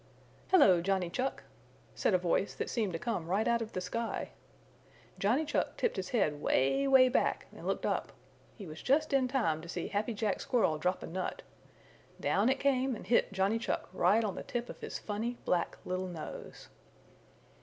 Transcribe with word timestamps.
"Hello, 0.49 0.81
Johnny 0.81 1.11
Chuck!" 1.11 1.43
said 1.93 2.15
a 2.15 2.17
voice 2.17 2.55
that 2.55 2.71
seemed 2.71 2.91
to 2.93 2.97
come 2.97 3.27
right 3.27 3.47
out 3.47 3.61
of 3.61 3.73
the 3.73 3.81
sky. 3.81 4.31
Johnny 5.19 5.45
Chuck 5.45 5.77
tipped 5.77 5.95
his 5.95 6.09
head 6.09 6.41
way, 6.41 6.87
way 6.87 7.07
back 7.07 7.45
and 7.55 7.67
looked 7.67 7.85
up. 7.85 8.11
He 8.57 8.65
was 8.65 8.81
just 8.81 9.13
in 9.13 9.27
time 9.27 9.61
to 9.61 9.69
see 9.69 9.89
Happy 9.89 10.15
Jack 10.15 10.39
Squirrel 10.39 10.79
drop 10.79 11.03
a 11.03 11.05
nut. 11.05 11.43
Down 12.19 12.49
it 12.49 12.59
came 12.59 12.95
and 12.95 13.05
hit 13.05 13.31
Johnny 13.31 13.59
Chuck 13.59 13.89
right 13.93 14.23
on 14.23 14.33
the 14.33 14.41
tip 14.41 14.69
of 14.69 14.81
his 14.81 14.97
funny, 14.97 15.37
black, 15.45 15.77
little 15.85 16.07
nose. 16.07 16.69